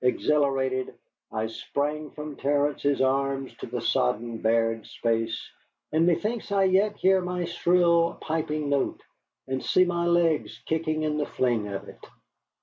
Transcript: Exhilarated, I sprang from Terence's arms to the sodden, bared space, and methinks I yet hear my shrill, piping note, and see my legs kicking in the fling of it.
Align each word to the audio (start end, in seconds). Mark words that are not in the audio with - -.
Exhilarated, 0.03 0.95
I 1.31 1.45
sprang 1.45 2.09
from 2.09 2.35
Terence's 2.35 3.01
arms 3.01 3.53
to 3.57 3.67
the 3.67 3.81
sodden, 3.81 4.39
bared 4.39 4.87
space, 4.87 5.39
and 5.91 6.07
methinks 6.07 6.51
I 6.51 6.63
yet 6.63 6.95
hear 6.97 7.21
my 7.21 7.45
shrill, 7.45 8.17
piping 8.19 8.67
note, 8.67 9.01
and 9.47 9.63
see 9.63 9.85
my 9.85 10.07
legs 10.07 10.57
kicking 10.65 11.03
in 11.03 11.19
the 11.19 11.27
fling 11.27 11.67
of 11.67 11.87
it. 11.87 12.03